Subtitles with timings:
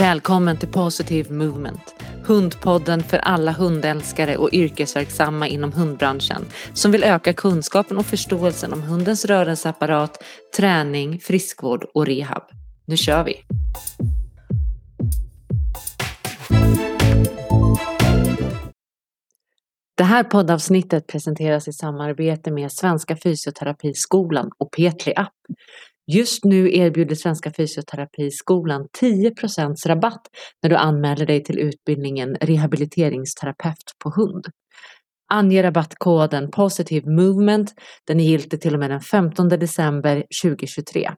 [0.00, 7.32] Välkommen till Positive Movement, hundpodden för alla hundälskare och yrkesverksamma inom hundbranschen som vill öka
[7.32, 10.24] kunskapen och förståelsen om hundens rörelseapparat,
[10.56, 12.42] träning, friskvård och rehab.
[12.84, 13.44] Nu kör vi!
[19.96, 25.32] Det här poddavsnittet presenteras i samarbete med Svenska Fysioterapiskolan och Petri App.
[26.12, 30.26] Just nu erbjuder Svenska Fysioterapiskolan 10% rabatt
[30.62, 34.46] när du anmäler dig till utbildningen rehabiliteringsterapeut på hund.
[35.32, 37.74] Ange rabattkoden Positive Movement.
[38.06, 41.10] Den är giltig till och med den 15 december 2023.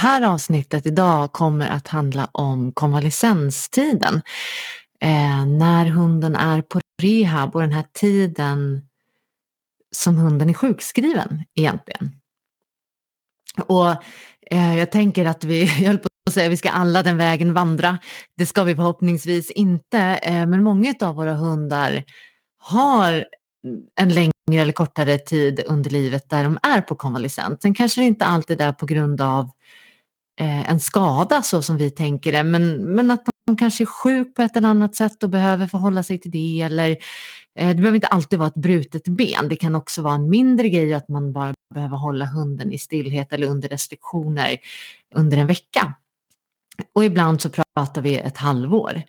[0.00, 4.22] Här avsnittet idag kommer att handla om konvalescenstiden.
[5.00, 8.86] Eh, när hunden är på rehab och den här tiden
[9.92, 12.10] som hunden är sjukskriven egentligen.
[13.66, 13.90] Och
[14.50, 17.54] eh, jag tänker att vi, jag höll på att säga, vi ska alla den vägen
[17.54, 17.98] vandra.
[18.36, 22.04] Det ska vi förhoppningsvis inte, eh, men många av våra hundar
[22.58, 23.26] har
[23.96, 27.62] en längre eller kortare tid under livet där de är på konvalescent.
[27.62, 29.50] Sen kanske det inte alltid är på grund av eh,
[30.40, 34.34] Eh, en skada så som vi tänker det, men, men att de kanske är sjuk
[34.34, 36.90] på ett eller annat sätt och behöver förhålla sig till det eller
[37.58, 39.48] eh, det behöver inte alltid vara ett brutet ben.
[39.48, 43.32] Det kan också vara en mindre grej att man bara behöver hålla hunden i stillhet
[43.32, 44.58] eller under restriktioner
[45.14, 45.94] under en vecka.
[46.92, 49.02] Och ibland så pratar vi ett halvår.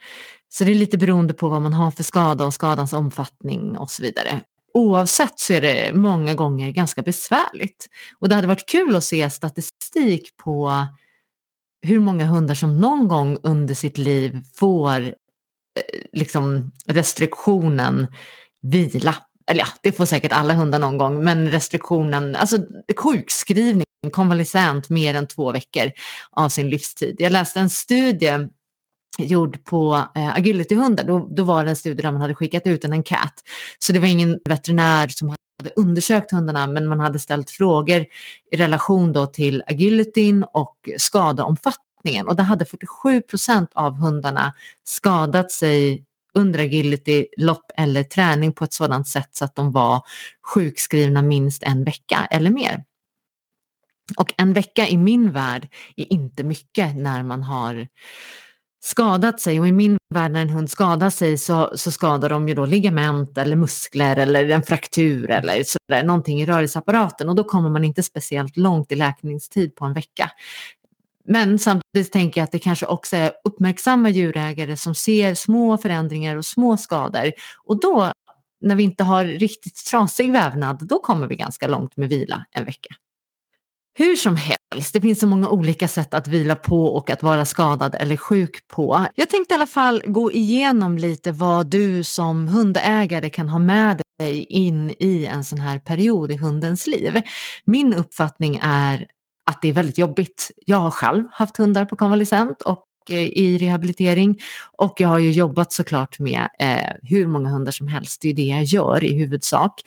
[0.49, 3.91] Så det är lite beroende på vad man har för skada och skadans omfattning och
[3.91, 4.41] så vidare.
[4.73, 7.87] Oavsett så är det många gånger ganska besvärligt.
[8.19, 10.87] Och det hade varit kul att se statistik på
[11.81, 15.13] hur många hundar som någon gång under sitt liv får eh,
[16.13, 18.07] liksom restriktionen
[18.61, 19.15] vila.
[19.47, 22.57] Eller ja, det får säkert alla hundar någon gång, men restriktionen, alltså
[22.97, 25.91] sjukskrivning, konvalescent mer än två veckor
[26.31, 27.15] av sin livstid.
[27.19, 28.47] Jag läste en studie
[29.17, 31.03] gjord på eh, agilityhundar.
[31.03, 33.33] Då, då var det en studie där man hade skickat ut en enkät.
[33.79, 38.05] Så det var ingen veterinär som hade undersökt hundarna men man hade ställt frågor
[38.51, 42.27] i relation då till agilityn och skadeomfattningen.
[42.27, 48.63] Och där hade 47 procent av hundarna skadat sig under agility, lopp eller träning på
[48.63, 50.01] ett sådant sätt så att de var
[50.53, 52.83] sjukskrivna minst en vecka eller mer.
[54.17, 57.87] Och en vecka i min värld är inte mycket när man har
[58.83, 62.47] skadat sig och i min värld när en hund skadar sig så, så skadar de
[62.47, 67.43] ju då ligament eller muskler eller en fraktur eller sådär, någonting i rörelseapparaten och då
[67.43, 70.31] kommer man inte speciellt långt i läkningstid på en vecka.
[71.25, 76.35] Men samtidigt tänker jag att det kanske också är uppmärksamma djurägare som ser små förändringar
[76.35, 77.31] och små skador
[77.63, 78.11] och då
[78.61, 82.65] när vi inte har riktigt trasig vävnad, då kommer vi ganska långt med vila en
[82.65, 82.95] vecka.
[83.93, 87.45] Hur som helst, det finns så många olika sätt att vila på och att vara
[87.45, 89.05] skadad eller sjuk på.
[89.15, 94.01] Jag tänkte i alla fall gå igenom lite vad du som hundägare kan ha med
[94.19, 97.21] dig in i en sån här period i hundens liv.
[97.65, 99.07] Min uppfattning är
[99.51, 100.51] att det är väldigt jobbigt.
[100.65, 104.39] Jag har själv haft hundar på konvalescent och eh, i rehabilitering
[104.77, 108.21] och jag har ju jobbat såklart med eh, hur många hundar som helst.
[108.21, 109.81] Det är det jag gör i huvudsak.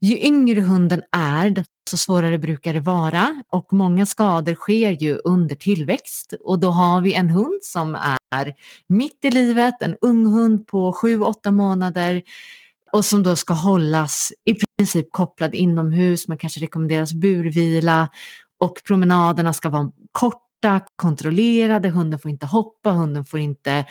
[0.00, 3.42] Ju yngre hunden är, desto svårare brukar det vara.
[3.48, 6.34] Och många skador sker ju under tillväxt.
[6.40, 7.94] Och då har vi en hund som
[8.30, 8.54] är
[8.88, 12.22] mitt i livet, en ung hund på 7-8 månader.
[12.92, 16.28] Och som då ska hållas i princip kopplad inomhus.
[16.28, 18.08] Man kanske rekommenderas burvila.
[18.58, 23.84] Och promenaderna ska vara korta, kontrollerade, hunden får inte hoppa, hunden får inte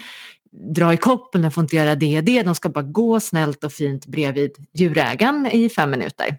[0.76, 3.64] dra i koppel, den får inte göra det och det, de ska bara gå snällt
[3.64, 6.38] och fint bredvid djurägaren i fem minuter.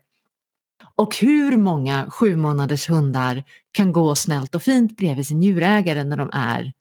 [0.95, 6.17] Och hur många sju månaders hundar kan gå snällt och fint bredvid sin djurägare när
[6.17, 6.73] de är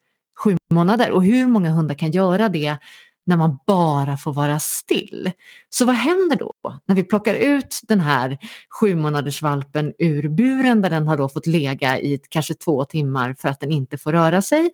[0.43, 1.11] sju månader?
[1.11, 2.77] Och hur många hundar kan göra det
[3.25, 5.31] när man bara får vara still?
[5.69, 6.53] Så vad händer då
[6.85, 8.37] när vi plockar ut den här
[8.79, 13.35] sju månaders valpen ur buren där den har då fått lega i kanske två timmar
[13.39, 14.71] för att den inte får röra sig?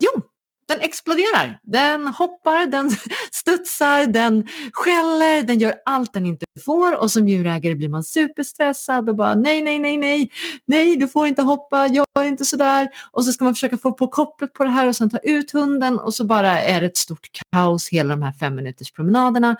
[0.00, 0.22] Jo,
[0.68, 1.58] den exploderar.
[1.62, 2.90] Den hoppar, den
[3.32, 9.08] studsar, den skäller, den gör allt den inte får och som djurägare blir man superstressad
[9.08, 10.30] och bara nej, nej, nej, nej,
[10.66, 12.88] nej, du får inte hoppa, gör inte sådär.
[13.10, 15.50] Och så ska man försöka få på kopplet på det här och sen ta ut
[15.50, 19.56] hunden och så bara är det ett stort kaos hela de här fem minuters promenaderna.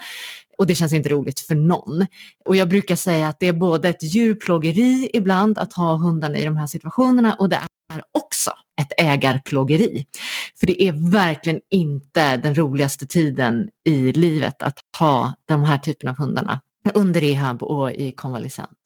[0.58, 2.06] Och det känns inte roligt för någon.
[2.44, 6.44] Och jag brukar säga att det är både ett djurplågeri ibland att ha hundarna i
[6.44, 7.60] de här situationerna och det
[8.80, 10.06] ett ägarplågeri.
[10.60, 16.08] För det är verkligen inte den roligaste tiden i livet att ha de här typen
[16.08, 16.60] av hundarna
[16.94, 18.78] under rehab och i konvalescent.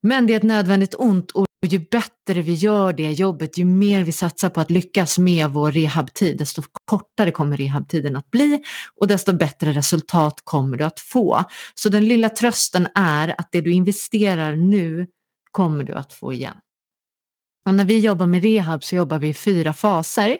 [0.00, 4.04] Men det är ett nödvändigt ont och ju bättre vi gör det jobbet, ju mer
[4.04, 8.62] vi satsar på att lyckas med vår rehabtid, desto kortare kommer rehabtiden att bli
[9.00, 11.44] och desto bättre resultat kommer du att få.
[11.74, 15.06] Så den lilla trösten är att det du investerar nu
[15.50, 16.56] kommer du att få igen.
[17.64, 20.38] Och när vi jobbar med rehab så jobbar vi i fyra faser.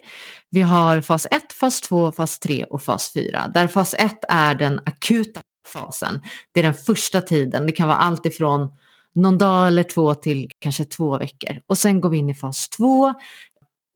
[0.50, 3.48] Vi har fas 1, fas 2, fas 3 och fas 4.
[3.54, 6.20] Där fas 1 är den akuta fasen.
[6.52, 7.66] Det är den första tiden.
[7.66, 8.72] Det kan vara allt ifrån
[9.14, 11.60] någon dag eller två till kanske två veckor.
[11.66, 13.14] Och sen går vi in i fas 2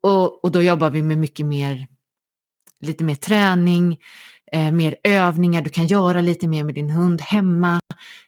[0.03, 1.87] och, och då jobbar vi med mycket mer,
[2.81, 3.97] lite mer träning,
[4.51, 7.79] eh, mer övningar, du kan göra lite mer med din hund hemma.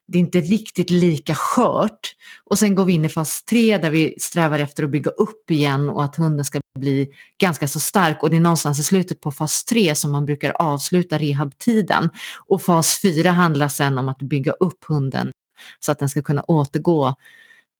[0.07, 2.15] Det är inte riktigt lika skört.
[2.43, 5.51] Och sen går vi in i fas 3 där vi strävar efter att bygga upp
[5.51, 7.09] igen och att hunden ska bli
[7.41, 8.23] ganska så stark.
[8.23, 12.09] Och det är någonstans i slutet på fas 3 som man brukar avsluta rehabtiden.
[12.47, 15.31] Och fas 4 handlar sen om att bygga upp hunden
[15.79, 17.15] så att den ska kunna återgå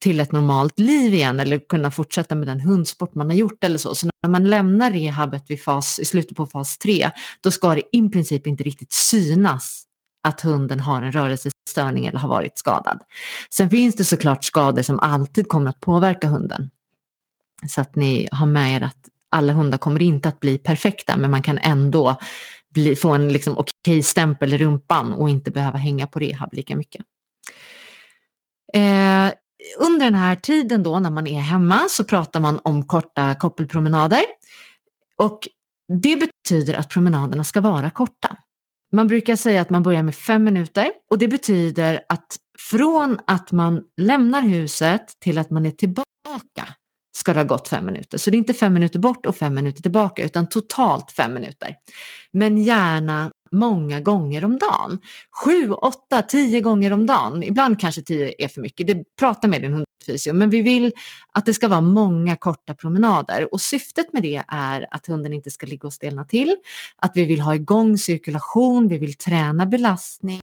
[0.01, 3.77] till ett normalt liv igen eller kunna fortsätta med den hundsport man har gjort eller
[3.77, 3.95] så.
[3.95, 7.11] Så när man lämnar rehabet vid fas, i slutet på fas 3,
[7.41, 9.83] då ska det i princip inte riktigt synas
[10.23, 13.01] att hunden har en rörelsestörning eller har varit skadad.
[13.49, 16.69] Sen finns det såklart skador som alltid kommer att påverka hunden.
[17.67, 18.97] Så att ni har med er att
[19.29, 22.17] alla hundar kommer inte att bli perfekta men man kan ändå
[22.73, 26.75] bli, få en liksom okej stämpel i rumpan och inte behöva hänga på rehab lika
[26.75, 27.05] mycket.
[28.73, 29.31] Eh,
[29.77, 34.23] under den här tiden då när man är hemma så pratar man om korta koppelpromenader.
[35.17, 35.47] Och
[36.01, 38.37] det betyder att promenaderna ska vara korta.
[38.91, 43.51] Man brukar säga att man börjar med fem minuter och det betyder att från att
[43.51, 46.05] man lämnar huset till att man är tillbaka
[47.17, 48.17] ska det ha gått fem minuter.
[48.17, 51.75] Så det är inte fem minuter bort och fem minuter tillbaka utan totalt fem minuter.
[52.31, 54.99] Men gärna många gånger om dagen.
[55.43, 57.43] Sju, åtta, tio gånger om dagen.
[57.43, 58.87] Ibland kanske tio är för mycket.
[58.87, 60.33] Det pratar med din hundfysio.
[60.33, 60.91] Men vi vill
[61.33, 63.53] att det ska vara många korta promenader.
[63.53, 66.55] Och syftet med det är att hunden inte ska ligga och stelna till.
[66.95, 68.87] Att vi vill ha igång cirkulation.
[68.87, 70.41] Vi vill träna belastning.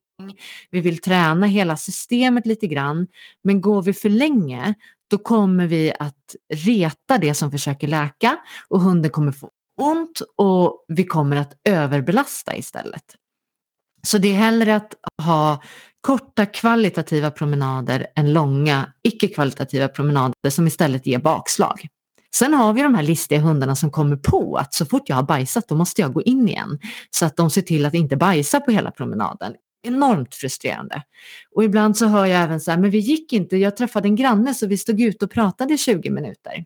[0.70, 3.06] Vi vill träna hela systemet lite grann.
[3.44, 4.75] Men går vi för länge
[5.10, 8.37] då kommer vi att reta det som försöker läka
[8.69, 13.05] och hunden kommer få ont och vi kommer att överbelasta istället.
[14.07, 15.63] Så det är hellre att ha
[16.01, 21.89] korta kvalitativa promenader än långa icke-kvalitativa promenader som istället ger bakslag.
[22.35, 25.23] Sen har vi de här listiga hundarna som kommer på att så fort jag har
[25.23, 26.79] bajsat då måste jag gå in igen.
[27.11, 29.55] Så att de ser till att inte bajsa på hela promenaden.
[29.83, 31.03] Enormt frustrerande.
[31.55, 34.17] Och ibland så hör jag även så här, men vi gick inte, jag träffade en
[34.17, 36.65] granne så vi stod ute och pratade i 20 minuter.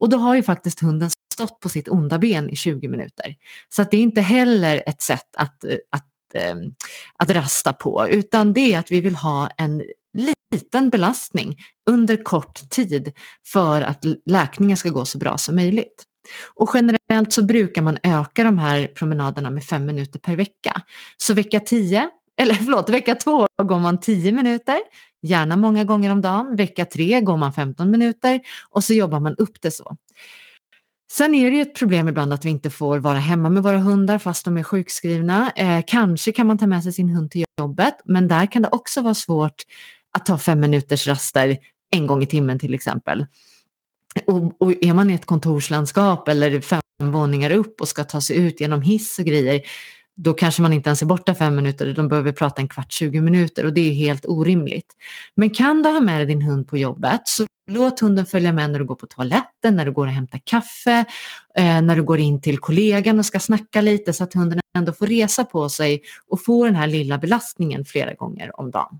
[0.00, 3.36] Och då har ju faktiskt hunden stått på sitt onda ben i 20 minuter.
[3.68, 6.74] Så att det är inte heller ett sätt att, eh, att, ehm,
[7.16, 9.82] att rasta på, utan det är att vi vill ha en
[10.52, 11.56] liten belastning
[11.90, 13.12] under kort tid
[13.46, 16.04] för att läkningen ska gå så bra som möjligt.
[16.54, 20.82] Och generellt så brukar man öka de här promenaderna med fem minuter per vecka.
[21.16, 24.78] Så vecka 10, eller förlåt, vecka två går man 10 minuter,
[25.22, 26.56] gärna många gånger om dagen.
[26.56, 28.40] Vecka tre går man 15 minuter
[28.70, 29.96] och så jobbar man upp det så.
[31.12, 33.78] Sen är det ju ett problem ibland att vi inte får vara hemma med våra
[33.78, 35.50] hundar fast de är sjukskrivna.
[35.56, 38.68] Eh, kanske kan man ta med sig sin hund till jobbet, men där kan det
[38.72, 39.62] också vara svårt
[40.18, 41.58] att ta fem minuters raster
[41.90, 43.26] en gång i timmen till exempel.
[44.26, 48.36] Och, och är man i ett kontorslandskap eller fem våningar upp och ska ta sig
[48.36, 49.60] ut genom hiss och grejer,
[50.22, 53.20] då kanske man inte ens är borta fem minuter, de behöver prata en kvart, 20
[53.20, 54.86] minuter och det är helt orimligt.
[55.34, 58.70] Men kan du ha med dig din hund på jobbet så låt hunden följa med
[58.70, 61.04] när du går på toaletten, när du går och hämtar kaffe,
[61.54, 64.92] eh, när du går in till kollegan och ska snacka lite så att hunden ändå
[64.92, 68.98] får resa på sig och få den här lilla belastningen flera gånger om dagen.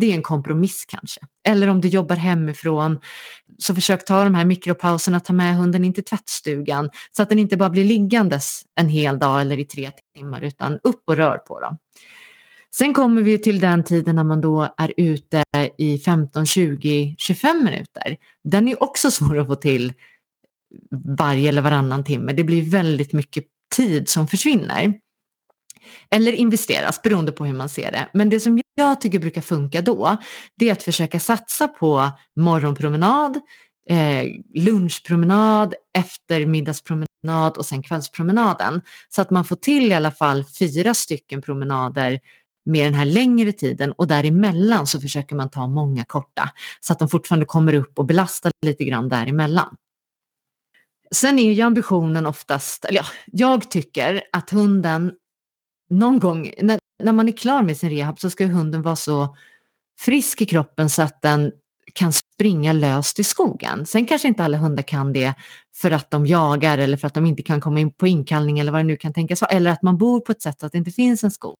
[0.00, 1.20] Det är en kompromiss kanske.
[1.48, 3.00] Eller om du jobbar hemifrån,
[3.58, 7.38] så försök ta de här mikropauserna, ta med hunden in till tvättstugan så att den
[7.38, 11.38] inte bara blir liggandes en hel dag eller i tre timmar utan upp och rör
[11.38, 11.78] på dem.
[12.74, 15.44] Sen kommer vi till den tiden när man då är ute
[15.78, 18.16] i 15, 20, 25 minuter.
[18.44, 19.92] Den är också svår att få till
[21.18, 22.32] varje eller varannan timme.
[22.32, 23.44] Det blir väldigt mycket
[23.76, 24.94] tid som försvinner.
[26.10, 28.08] Eller investeras beroende på hur man ser det.
[28.12, 30.16] Men det som jag tycker brukar funka då,
[30.56, 33.40] det är att försöka satsa på morgonpromenad,
[33.90, 38.82] eh, lunchpromenad, eftermiddagspromenad och sen kvällspromenaden.
[39.08, 42.20] Så att man får till i alla fall fyra stycken promenader
[42.68, 46.98] med den här längre tiden och däremellan så försöker man ta många korta så att
[46.98, 49.76] de fortfarande kommer upp och belastar lite grann däremellan.
[51.10, 55.12] Sen är ju ambitionen oftast, eller ja, jag tycker att hunden
[55.90, 59.36] någon gång, när, när man är klar med sin rehab så ska hunden vara så
[59.98, 61.52] frisk i kroppen så att den
[61.92, 63.86] kan springa löst i skogen.
[63.86, 65.34] Sen kanske inte alla hundar kan det
[65.74, 68.72] för att de jagar eller för att de inte kan komma in på inkallning eller
[68.72, 69.50] vad det nu kan tänkas vara.
[69.50, 71.56] Eller att man bor på ett sätt så att det inte finns en skog.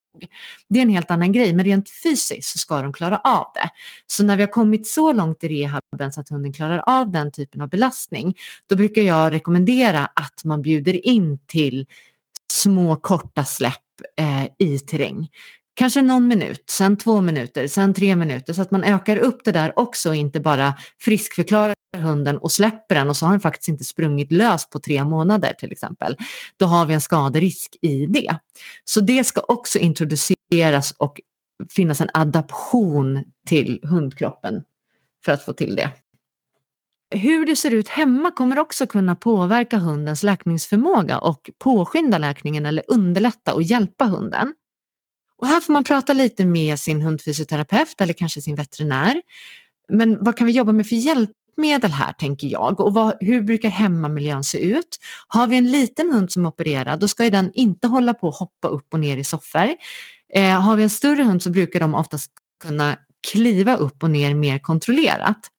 [0.68, 3.70] Det är en helt annan grej, men rent fysiskt så ska de klara av det.
[4.06, 7.32] Så när vi har kommit så långt i rehaben så att hunden klarar av den
[7.32, 8.35] typen av belastning,
[8.66, 11.87] då brukar jag rekommendera att man bjuder in till
[12.52, 15.28] små korta släpp eh, i terräng.
[15.75, 19.52] Kanske någon minut, sen två minuter, sen tre minuter så att man ökar upp det
[19.52, 23.69] där också och inte bara friskförklarar hunden och släpper den och så har den faktiskt
[23.69, 26.17] inte sprungit lös på tre månader till exempel.
[26.57, 28.38] Då har vi en skaderisk i det.
[28.85, 31.21] Så det ska också introduceras och
[31.71, 34.62] finnas en adaption till hundkroppen
[35.25, 35.90] för att få till det.
[37.10, 42.82] Hur det ser ut hemma kommer också kunna påverka hundens läkningsförmåga och påskynda läkningen eller
[42.88, 44.54] underlätta och hjälpa hunden.
[45.38, 49.22] Och här får man prata lite med sin hundfysioterapeut eller kanske sin veterinär.
[49.88, 53.68] Men vad kan vi jobba med för hjälpmedel här tänker jag och vad, hur brukar
[53.68, 54.98] hemmamiljön se ut?
[55.28, 58.38] Har vi en liten hund som är opererad då ska den inte hålla på att
[58.38, 59.68] hoppa upp och ner i soffor.
[60.34, 62.30] Eh, har vi en större hund så brukar de oftast
[62.64, 62.96] kunna
[63.30, 65.50] kliva upp och ner mer kontrollerat.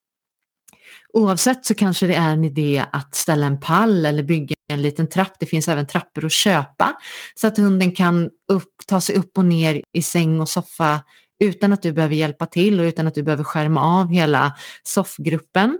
[1.13, 5.09] Oavsett så kanske det är en idé att ställa en pall eller bygga en liten
[5.09, 5.33] trapp.
[5.39, 6.93] Det finns även trappor att köpa
[7.35, 11.01] så att hunden kan upp, ta sig upp och ner i säng och soffa
[11.39, 15.79] utan att du behöver hjälpa till och utan att du behöver skärma av hela soffgruppen.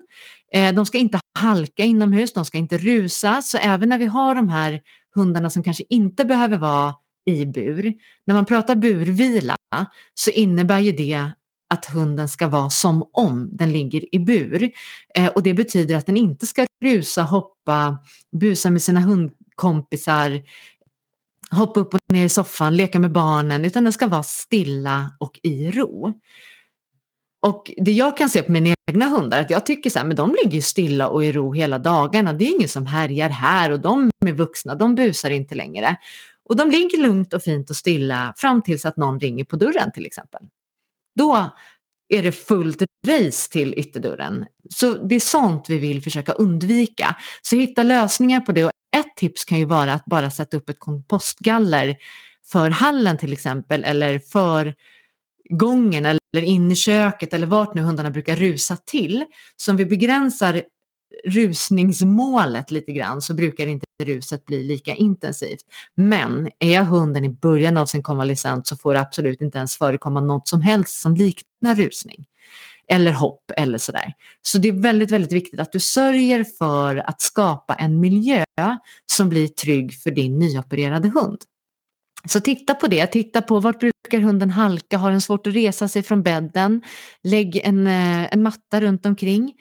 [0.53, 4.35] Eh, de ska inte halka inomhus, de ska inte rusa, så även när vi har
[4.35, 4.81] de här
[5.15, 6.95] hundarna som kanske inte behöver vara
[7.25, 7.93] i bur.
[8.25, 9.55] När man pratar burvila
[10.13, 11.31] så innebär ju det
[11.73, 14.71] att hunden ska vara som om den ligger i bur.
[15.15, 17.97] Eh, och det betyder att den inte ska rusa, hoppa,
[18.31, 20.43] busa med sina hundkompisar,
[21.51, 25.39] hoppa upp och ner i soffan, leka med barnen, utan den ska vara stilla och
[25.43, 26.13] i ro.
[27.41, 30.15] Och det jag kan se på mina egna hundar, att jag tycker så här, men
[30.15, 32.33] de ligger stilla och i ro hela dagarna.
[32.33, 35.97] Det är ingen som härjar här och de är vuxna, de busar inte längre.
[36.49, 39.91] Och de ligger lugnt och fint och stilla fram tills att någon ringer på dörren
[39.91, 40.41] till exempel.
[41.19, 41.51] Då
[42.09, 44.45] är det fullt race till ytterdörren.
[44.69, 47.15] Så det är sånt vi vill försöka undvika.
[47.41, 48.65] Så hitta lösningar på det.
[48.65, 51.97] Och ett tips kan ju vara att bara sätta upp ett kompostgaller
[52.51, 54.75] för hallen till exempel eller för
[55.49, 59.25] gången eller in i köket eller vart nu hundarna brukar rusa till.
[59.55, 60.61] Så om vi begränsar
[61.25, 65.61] rusningsmålet lite grann så brukar inte ruset bli lika intensivt.
[65.95, 70.21] Men är hunden i början av sin konvalescent så får det absolut inte ens förekomma
[70.21, 72.25] något som helst som liknar rusning
[72.87, 74.13] eller hopp eller sådär.
[74.41, 78.43] Så det är väldigt, väldigt viktigt att du sörjer för att skapa en miljö
[79.11, 81.37] som blir trygg för din nyopererade hund.
[82.25, 85.87] Så titta på det, titta på vart brukar hunden halka, har den svårt att resa
[85.87, 86.81] sig från bädden?
[87.23, 89.53] Lägg en, eh, en matta runt omkring.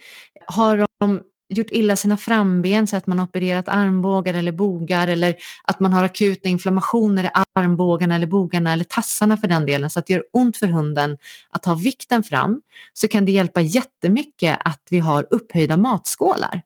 [0.47, 5.35] Har de gjort illa sina framben så att man har opererat armbågar eller bogar eller
[5.65, 9.99] att man har akuta inflammationer i armbågarna eller bogarna eller tassarna för den delen så
[9.99, 11.19] att det gör ont för hunden
[11.51, 12.61] att ha vikten fram
[12.93, 16.63] så kan det hjälpa jättemycket att vi har upphöjda matskålar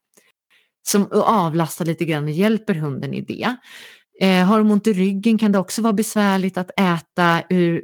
[0.82, 3.56] som avlastar lite grann och hjälper hunden i det.
[4.20, 7.82] Eh, har de ont i ryggen kan det också vara besvärligt att äta ur,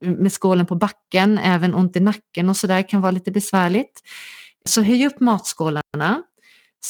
[0.00, 4.00] med skålen på backen, även ont i nacken och sådär kan vara lite besvärligt.
[4.64, 6.22] Så höj upp matskålarna.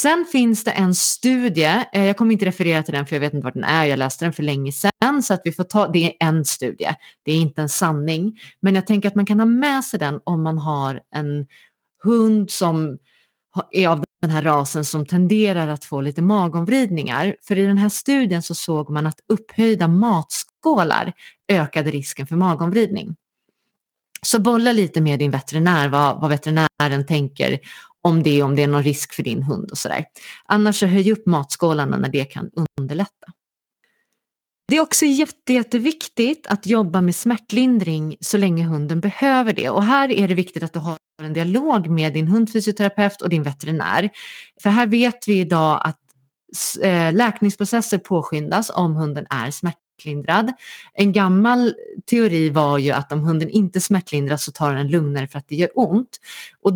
[0.03, 3.35] Sen finns det en studie, eh, jag kommer inte referera till den för jag vet
[3.35, 5.88] inte var den är, jag läste den för länge sedan så att vi får ta,
[5.88, 8.41] det är en studie, det är inte en sanning.
[8.61, 11.47] Men jag tänker att man kan ha med sig den om man har en
[12.05, 12.99] hund som
[13.71, 17.37] är av den här rasen som tenderar att få lite magomvridningar.
[17.43, 21.12] För i den här studien så såg man att upphöjda matskålar
[21.49, 23.17] ökade risken för magomvridning.
[24.23, 27.59] Så bolla lite med din veterinär vad, vad veterinären tänker
[28.07, 30.05] om det, om det är någon risk för din hund och sådär.
[30.45, 33.27] Annars så höj upp matskålarna när det kan underlätta.
[34.69, 39.71] Det är också jätte, jätteviktigt att jobba med smärtlindring så länge hunden behöver det.
[39.71, 43.43] Och här är det viktigt att du har en dialog med din hundfysioterapeut och din
[43.43, 44.11] veterinär.
[44.63, 46.01] För här vet vi idag att
[46.83, 50.53] eh, läkningsprocesser påskyndas om hunden är smärtlindring smärtlindrad.
[50.95, 51.75] En gammal
[52.11, 55.57] teori var ju att om hunden inte smärtlindras så tar den lugnare för att det
[55.57, 56.21] gör ont.
[56.62, 56.73] Och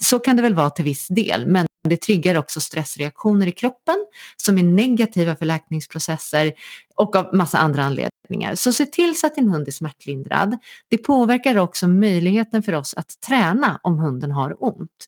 [0.00, 4.06] så kan det väl vara till viss del, men det triggar också stressreaktioner i kroppen
[4.36, 6.52] som är negativa för läkningsprocesser
[6.94, 8.54] och av massa andra anledningar.
[8.54, 10.58] Så se till så att din hund är smärtlindrad.
[10.88, 15.06] Det påverkar också möjligheten för oss att träna om hunden har ont.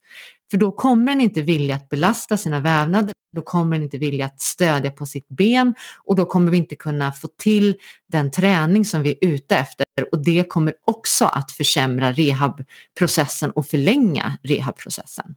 [0.50, 4.26] För då kommer den inte vilja att belasta sina vävnader, då kommer den inte vilja
[4.26, 8.84] att stödja på sitt ben och då kommer vi inte kunna få till den träning
[8.84, 15.34] som vi är ute efter och det kommer också att försämra rehabprocessen och förlänga rehabprocessen.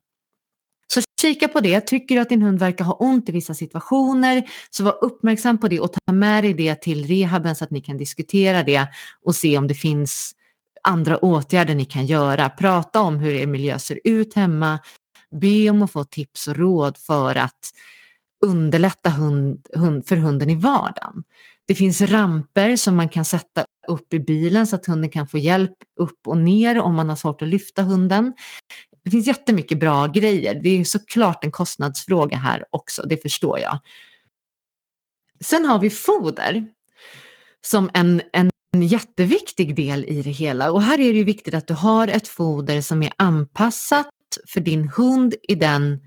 [0.94, 1.82] Så kika på det.
[1.82, 5.68] Tycker du att din hund verkar ha ont i vissa situationer så var uppmärksam på
[5.68, 8.88] det och ta med dig det till rehaben så att ni kan diskutera det
[9.22, 10.36] och se om det finns
[10.84, 12.50] andra åtgärder ni kan göra.
[12.50, 14.80] Prata om hur er miljö ser ut hemma.
[15.42, 17.72] Be om att få tips och råd för att
[18.46, 21.24] underlätta hund, hund, för hunden i vardagen.
[21.68, 25.38] Det finns ramper som man kan sätta upp i bilen så att hunden kan få
[25.38, 28.34] hjälp upp och ner om man har svårt att lyfta hunden.
[29.04, 30.60] Det finns jättemycket bra grejer.
[30.64, 33.80] Det är såklart en kostnadsfråga här också, det förstår jag.
[35.44, 36.68] Sen har vi foder
[37.62, 41.54] som en, en en jätteviktig del i det hela och här är det ju viktigt
[41.54, 44.08] att du har ett foder som är anpassat
[44.48, 46.00] för din hund i, den,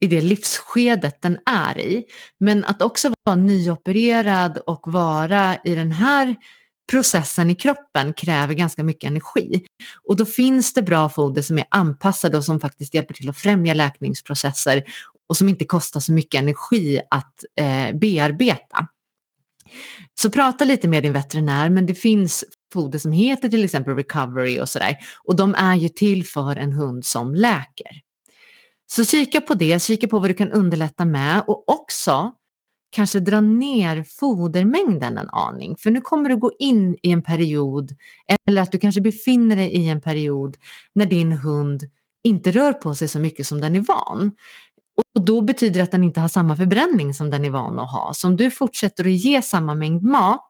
[0.00, 2.04] i det livsskedet den är i.
[2.38, 6.36] Men att också vara nyopererad och vara i den här
[6.90, 9.64] processen i kroppen kräver ganska mycket energi.
[10.08, 13.38] Och då finns det bra foder som är anpassade och som faktiskt hjälper till att
[13.38, 14.84] främja läkningsprocesser
[15.28, 18.86] och som inte kostar så mycket energi att eh, bearbeta.
[20.20, 24.60] Så prata lite med din veterinär, men det finns foder som heter till exempel recovery
[24.60, 24.98] och sådär.
[25.24, 28.00] Och de är ju till för en hund som läker.
[28.86, 32.32] Så kika på det, kika på vad du kan underlätta med och också
[32.90, 35.76] kanske dra ner fodermängden en aning.
[35.76, 37.96] För nu kommer du gå in i en period,
[38.48, 40.56] eller att du kanske befinner dig i en period
[40.94, 41.82] när din hund
[42.24, 44.32] inte rör på sig så mycket som den är van.
[45.14, 47.92] Och då betyder det att den inte har samma förbränning som den är van att
[47.92, 48.14] ha.
[48.14, 50.49] Så om du fortsätter att ge samma mängd mat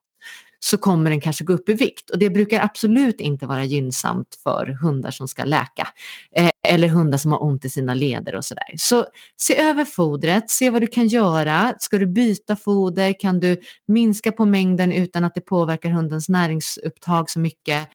[0.61, 4.39] så kommer den kanske gå upp i vikt och det brukar absolut inte vara gynnsamt
[4.43, 5.89] för hundar som ska läka
[6.37, 8.75] eh, eller hundar som har ont i sina leder och sådär.
[8.77, 11.75] Så se över fodret, se vad du kan göra.
[11.79, 13.21] Ska du byta foder?
[13.21, 13.57] Kan du
[13.89, 17.89] minska på mängden utan att det påverkar hundens näringsupptag så mycket?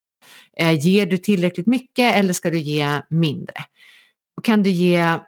[0.57, 3.55] Eh, ger du tillräckligt mycket eller ska du ge mindre?
[4.37, 5.19] Och kan du ge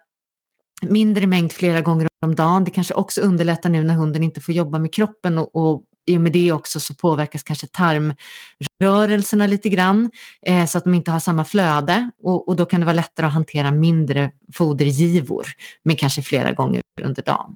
[0.81, 2.63] mindre mängd flera gånger om dagen.
[2.63, 6.17] Det kanske också underlättar nu när hunden inte får jobba med kroppen och, och i
[6.17, 10.11] och med det också så påverkas kanske tarmrörelserna lite grann
[10.45, 13.25] eh, så att de inte har samma flöde och, och, då kan det vara lättare
[13.25, 15.47] att hantera mindre fodergivor
[15.83, 17.55] men kanske flera gånger under dagen.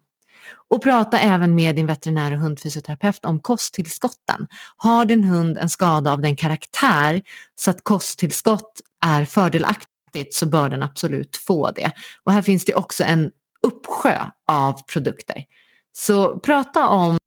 [0.70, 4.48] Och prata även med din veterinär och hundfysioterapeut om kosttillskotten.
[4.78, 7.22] Har din hund en skada av den karaktär
[7.56, 11.92] så att kosttillskott är fördelaktigt så bör den absolut få det.
[12.24, 13.32] Och här finns det också en
[13.68, 15.46] uppsjö av produkter.
[15.94, 17.18] Så prata om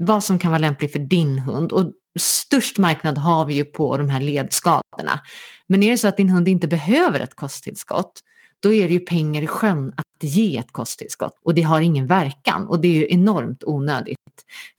[0.00, 3.96] vad som kan vara lämpligt för din hund och störst marknad har vi ju på
[3.96, 5.20] de här ledskadorna.
[5.66, 8.22] Men är det så att din hund inte behöver ett kosttillskott
[8.60, 12.06] då är det ju pengar i sjön att ge ett kosttillskott och det har ingen
[12.06, 14.18] verkan och det är ju enormt onödigt.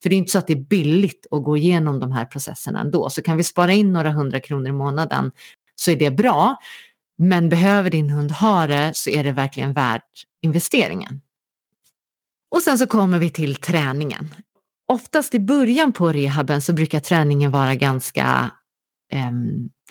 [0.02, 2.80] För det är inte så att det är billigt att gå igenom de här processerna
[2.80, 3.10] ändå.
[3.10, 5.32] Så kan vi spara in några hundra kronor i månaden
[5.76, 6.56] så är det bra.
[7.18, 11.22] Men behöver din hund ha det så är det verkligen värt investeringen.
[12.52, 14.36] Och sen så kommer vi till träningen.
[14.88, 18.52] Oftast i början på rehaben så brukar träningen vara ganska
[19.12, 19.32] eh,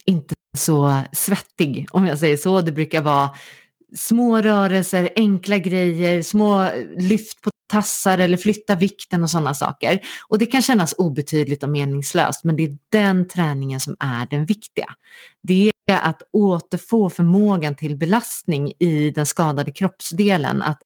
[0.05, 2.61] inte så svettig om jag säger så.
[2.61, 3.31] Det brukar vara
[3.97, 10.01] små rörelser, enkla grejer, små eh, lyft på tassar eller flytta vikten och sådana saker.
[10.29, 14.47] Och det kan kännas obetydligt och meningslöst men det är den träningen som är den
[14.47, 14.95] viktiga.
[15.43, 20.79] Det är att återfå förmågan till belastning i den skadade kroppsdelen, att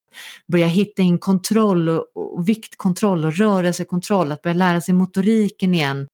[0.47, 6.07] börja hitta in kontroll och, viktkontroll och rörelsekontroll, att börja lära sig motoriken igen,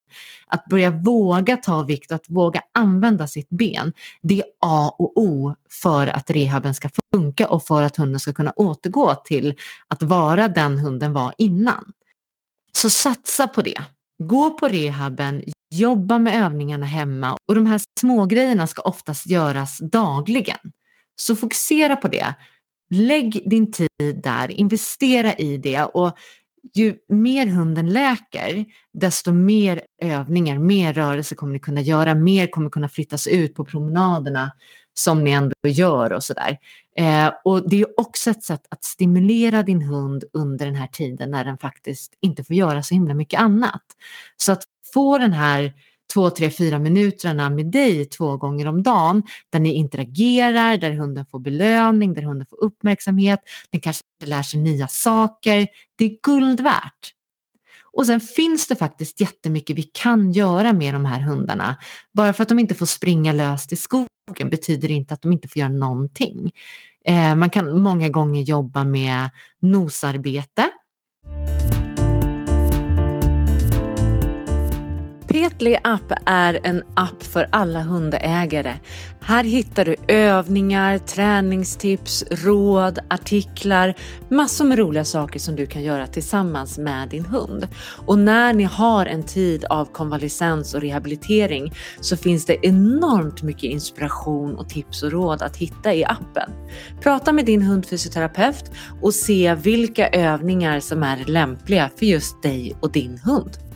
[0.47, 3.93] att börja våga ta vikt och att våga använda sitt ben.
[4.21, 8.33] Det är A och O för att rehaben ska funka och för att hunden ska
[8.33, 9.55] kunna återgå till
[9.87, 11.91] att vara den hunden var innan.
[12.71, 13.81] Så satsa på det.
[14.23, 17.37] Gå på rehaben, jobba med övningarna hemma.
[17.47, 20.57] Och de här små grejerna ska oftast göras dagligen.
[21.15, 22.35] Så fokusera på det.
[22.89, 25.83] Lägg din tid där, investera i det.
[25.83, 26.17] Och
[26.73, 32.69] ju mer hunden läker, desto mer övningar, mer rörelse kommer ni kunna göra, mer kommer
[32.69, 34.51] kunna flyttas ut på promenaderna
[34.99, 36.57] som ni ändå gör och sådär.
[36.97, 41.31] Eh, och det är också ett sätt att stimulera din hund under den här tiden
[41.31, 43.83] när den faktiskt inte får göra så himla mycket annat.
[44.37, 45.73] Så att få den här
[46.13, 51.25] två, tre, fyra minuterna med dig två gånger om dagen där ni interagerar, där hunden
[51.25, 55.67] får belöning, där hunden får uppmärksamhet, den kanske lär sig nya saker.
[55.95, 57.13] Det är guld värt.
[57.91, 61.75] Och sen finns det faktiskt jättemycket vi kan göra med de här hundarna.
[62.13, 64.07] Bara för att de inte får springa löst i skogen
[64.49, 66.51] betyder inte att de inte får göra någonting.
[67.05, 70.69] Eh, man kan många gånger jobba med nosarbete.
[75.29, 78.73] Petli app är en app för alla hundägare.
[79.21, 83.95] Här hittar du övningar, träningstips, råd, artiklar,
[84.29, 87.67] massor med roliga saker som du kan göra tillsammans med din hund.
[88.05, 93.71] Och när ni har en tid av konvalescens och rehabilitering så finns det enormt mycket
[93.71, 96.51] inspiration och tips och råd att hitta i appen.
[97.01, 102.91] Prata med din hundfysioterapeut och se vilka övningar som är lämpliga för just dig och
[102.91, 103.68] din hund.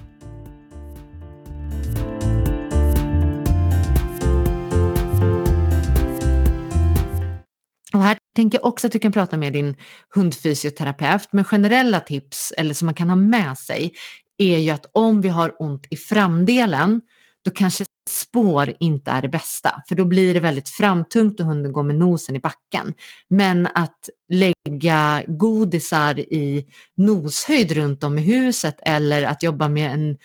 [7.94, 9.76] Och här tänker jag också att du kan prata med din
[10.16, 11.28] hundfysioterapeut.
[11.32, 13.94] Men generella tips, eller som man kan ha med sig,
[14.38, 17.02] är ju att om vi har ont i framdelen,
[17.46, 21.74] då kanske spår inte är det bästa, för då blir det väldigt framtungt och hunden
[21.74, 22.94] går med nosen i backen.
[23.30, 26.66] Men att lägga godisar i
[26.98, 30.18] noshöjd runt om i huset eller att jobba med en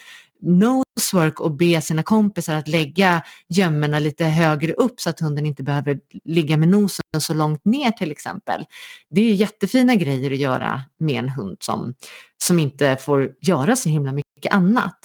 [0.99, 5.63] nosework och be sina kompisar att lägga gömmorna lite högre upp så att hunden inte
[5.63, 8.65] behöver ligga med nosen så långt ner till exempel.
[9.11, 11.95] Det är jättefina grejer att göra med en hund som,
[12.43, 14.99] som inte får göra så himla mycket annat.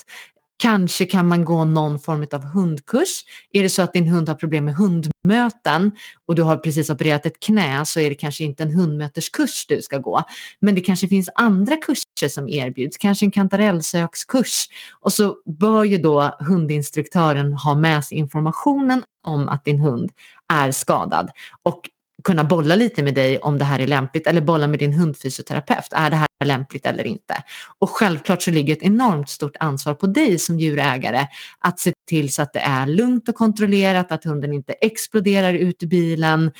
[0.58, 3.24] Kanske kan man gå någon form av hundkurs.
[3.52, 5.92] Är det så att din hund har problem med hundmöten
[6.26, 9.82] och du har precis opererat ett knä så är det kanske inte en hundmöteskurs du
[9.82, 10.24] ska gå.
[10.60, 14.68] Men det kanske finns andra kurser som erbjuds, kanske en kantarellsökskurs.
[15.00, 20.12] Och så bör ju då hundinstruktören ha med sig informationen om att din hund
[20.54, 21.30] är skadad.
[21.64, 21.90] Och
[22.24, 25.88] kunna bolla lite med dig om det här är lämpligt eller bolla med din hundfysioterapeut.
[25.92, 27.44] Är det här lämpligt eller inte?
[27.80, 31.28] Och självklart så ligger ett enormt stort ansvar på dig som djurägare
[31.60, 35.84] att se till så att det är lugnt och kontrollerat, att hunden inte exploderar ut
[35.84, 36.52] ur bilen.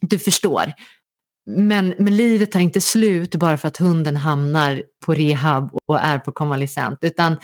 [0.00, 0.72] Du förstår.
[1.46, 6.18] Men, men livet tar inte slut bara för att hunden hamnar på rehab och är
[6.18, 7.36] på konvalescent, utan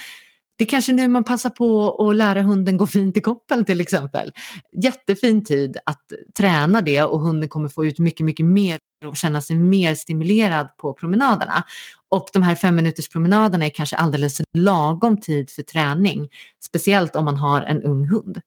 [0.56, 3.80] det är kanske nu man passar på att lära hunden gå fint i koppel till
[3.80, 4.32] exempel.
[4.82, 6.02] Jättefin tid att
[6.38, 10.76] träna det och hunden kommer få ut mycket, mycket mer och känna sig mer stimulerad
[10.76, 11.64] på promenaderna.
[12.08, 16.28] Och de här fem minuters promenaderna är kanske alldeles lagom tid för träning,
[16.64, 18.40] speciellt om man har en ung hund.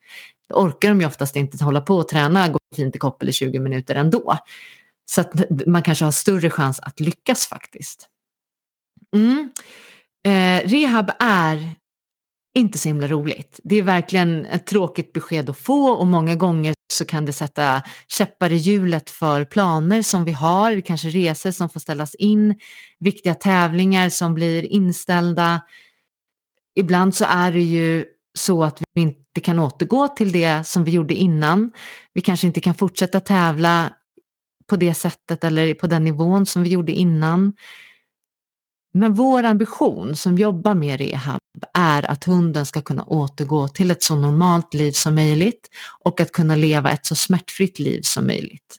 [0.50, 3.34] Då orkar de ju oftast inte hålla på och träna gå fint i koppel i
[3.34, 4.38] 20 minuter ändå.
[5.06, 5.34] Så att
[5.68, 8.10] man kanske har större chans att lyckas faktiskt.
[9.16, 9.50] Mm.
[10.26, 11.76] Eh, rehab är
[12.58, 13.60] inte så himla roligt.
[13.64, 17.82] Det är verkligen ett tråkigt besked att få och många gånger så kan det sätta
[18.08, 22.60] käppar i hjulet för planer som vi har, kanske resor som får ställas in,
[23.00, 25.62] viktiga tävlingar som blir inställda.
[26.76, 28.06] Ibland så är det ju
[28.38, 31.72] så att vi inte kan återgå till det som vi gjorde innan.
[32.14, 33.94] Vi kanske inte kan fortsätta tävla
[34.68, 37.54] på det sättet eller på den nivån som vi gjorde innan.
[38.98, 41.40] Men vår ambition som jobbar med rehab
[41.74, 45.70] är att hunden ska kunna återgå till ett så normalt liv som möjligt
[46.04, 48.78] och att kunna leva ett så smärtfritt liv som möjligt.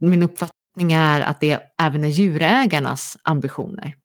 [0.00, 3.96] Min uppfattning är att det även är djurägarnas ambitioner.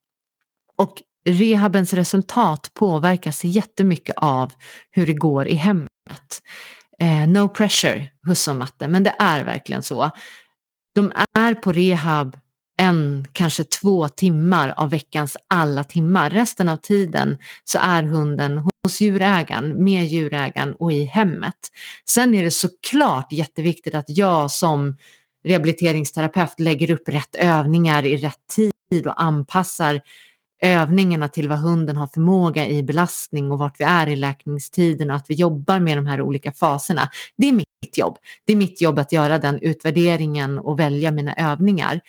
[0.76, 4.54] Och rehabens resultat påverkas jättemycket av
[4.92, 6.42] hur det går i hemmet.
[7.00, 10.12] Eh, no pressure, husse och matte, men det är verkligen så.
[10.96, 12.38] De är på rehab
[12.78, 16.30] en, kanske två timmar av veckans alla timmar.
[16.30, 21.56] Resten av tiden så är hunden hos djurägaren, med djurägaren och i hemmet.
[22.06, 24.98] Sen är det såklart jätteviktigt att jag som
[25.44, 28.48] rehabiliteringsterapeut lägger upp rätt övningar i rätt
[28.90, 30.02] tid och anpassar
[30.62, 35.16] övningarna till vad hunden har förmåga i belastning och vart vi är i läkningstiden och
[35.16, 37.10] att vi jobbar med de här olika faserna.
[37.38, 38.18] Det är mitt jobb.
[38.46, 42.02] Det är mitt jobb att göra den utvärderingen och välja mina övningar.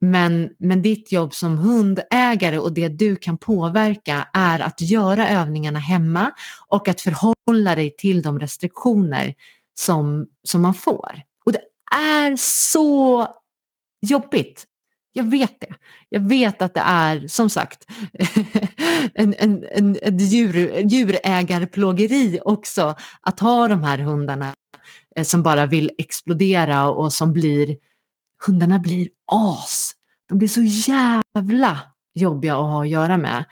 [0.00, 5.78] Men, men ditt jobb som hundägare och det du kan påverka är att göra övningarna
[5.78, 6.32] hemma
[6.68, 9.34] och att förhålla dig till de restriktioner
[9.74, 11.22] som, som man får.
[11.44, 11.62] Och det
[11.96, 13.26] är så
[14.06, 14.66] jobbigt.
[15.12, 15.74] Jag vet det.
[16.08, 17.86] Jag vet att det är som sagt
[19.14, 24.54] en, en, en, en djur, djurägarplågeri också att ha de här hundarna
[25.16, 27.76] eh, som bara vill explodera och som blir
[28.46, 29.92] hundarna blir as.
[30.28, 31.78] De blir så jävla
[32.14, 33.44] jobbiga att ha att göra med.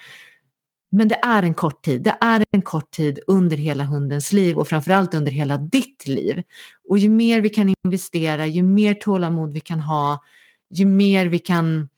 [0.90, 2.02] Men det är en kort tid.
[2.02, 6.42] Det är en kort tid under hela hundens liv och framförallt under hela ditt liv.
[6.88, 10.22] Och ju mer vi kan investera, ju mer tålamod vi kan ha,
[10.70, 11.88] ju mer vi kan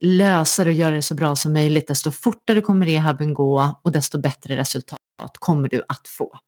[0.00, 3.92] lösa det och göra det så bra som möjligt, desto fortare kommer rehaben gå och
[3.92, 4.98] desto bättre resultat
[5.38, 6.38] kommer du att få.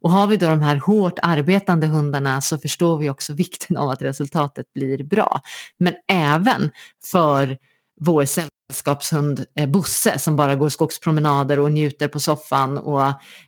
[0.00, 3.88] Och har vi då de här hårt arbetande hundarna så förstår vi också vikten av
[3.90, 5.40] att resultatet blir bra.
[5.78, 6.70] Men även
[7.04, 7.58] för
[8.00, 13.02] vår sällskapshund eh, Bosse som bara går skogspromenader och njuter på soffan och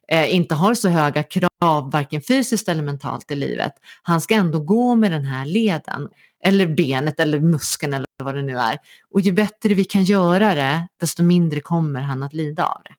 [0.08, 3.72] eh, inte har så höga krav varken fysiskt eller mentalt i livet.
[4.02, 6.08] Han ska ändå gå med den här leden
[6.44, 8.78] eller benet eller muskeln eller vad det nu är.
[9.10, 12.94] Och ju bättre vi kan göra det, desto mindre kommer han att lida av det.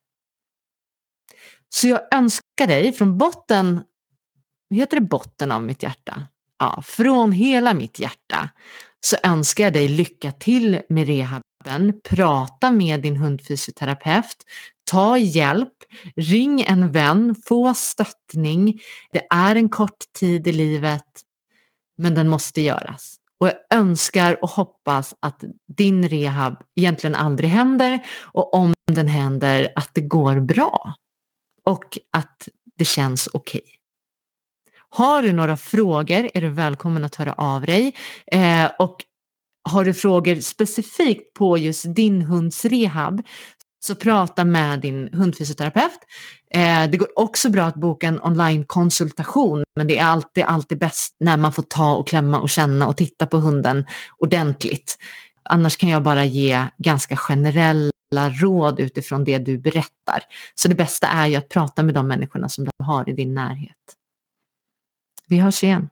[1.69, 3.83] Så jag önskar dig från botten,
[4.69, 6.27] heter det botten av mitt hjärta?
[6.59, 8.49] Ja, från hela mitt hjärta
[9.01, 12.01] så önskar jag dig lycka till med rehaben.
[12.03, 14.45] Prata med din hundfysioterapeut.
[14.83, 15.73] Ta hjälp.
[16.15, 17.35] Ring en vän.
[17.45, 18.81] Få stöttning.
[19.11, 21.21] Det är en kort tid i livet,
[21.97, 23.18] men den måste göras.
[23.39, 29.73] Och jag önskar och hoppas att din rehab egentligen aldrig händer och om den händer
[29.75, 30.93] att det går bra
[31.63, 33.61] och att det känns okej.
[33.61, 33.75] Okay.
[34.89, 37.95] Har du några frågor är du välkommen att höra av dig.
[38.31, 39.03] Eh, och
[39.69, 43.21] har du frågor specifikt på just din hunds rehab
[43.79, 45.99] så prata med din hundfysioterapeut.
[46.51, 51.15] Eh, det går också bra att boka en onlinekonsultation men det är alltid, alltid bäst
[51.19, 53.85] när man får ta och klämma och känna och titta på hunden
[54.17, 54.97] ordentligt.
[55.43, 57.91] Annars kan jag bara ge ganska generella
[58.41, 60.23] råd utifrån det du berättar.
[60.55, 63.33] Så det bästa är ju att prata med de människorna som du har i din
[63.33, 63.75] närhet.
[65.27, 65.89] Vi hörs igen.